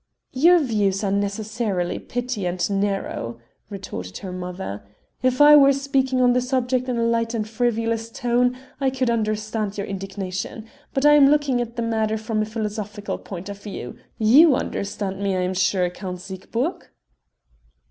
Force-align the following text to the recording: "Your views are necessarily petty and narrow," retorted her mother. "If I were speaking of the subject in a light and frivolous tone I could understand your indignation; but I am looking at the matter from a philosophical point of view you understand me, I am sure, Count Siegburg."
"Your 0.33 0.57
views 0.57 1.03
are 1.03 1.11
necessarily 1.11 1.99
petty 1.99 2.47
and 2.47 2.67
narrow," 2.71 3.37
retorted 3.69 4.17
her 4.17 4.31
mother. 4.31 4.81
"If 5.21 5.39
I 5.41 5.55
were 5.55 5.71
speaking 5.73 6.21
of 6.21 6.33
the 6.33 6.41
subject 6.41 6.89
in 6.89 6.97
a 6.97 7.03
light 7.03 7.35
and 7.35 7.47
frivolous 7.47 8.09
tone 8.09 8.57
I 8.79 8.89
could 8.89 9.11
understand 9.11 9.77
your 9.77 9.85
indignation; 9.85 10.65
but 10.95 11.05
I 11.05 11.13
am 11.13 11.29
looking 11.29 11.61
at 11.61 11.75
the 11.75 11.83
matter 11.83 12.17
from 12.17 12.41
a 12.41 12.45
philosophical 12.45 13.19
point 13.19 13.47
of 13.47 13.61
view 13.61 13.95
you 14.17 14.55
understand 14.55 15.19
me, 15.21 15.35
I 15.37 15.41
am 15.41 15.53
sure, 15.53 15.87
Count 15.91 16.19
Siegburg." 16.19 16.85